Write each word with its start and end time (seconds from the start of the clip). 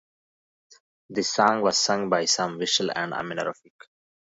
The 1.11 1.21
song 1.21 1.61
was 1.61 1.77
sung 1.77 2.09
by 2.09 2.25
"Sam 2.25 2.57
Vishal" 2.57 2.91
and 2.95 3.13
"Amina 3.13 3.43
Rafiq". 3.43 3.85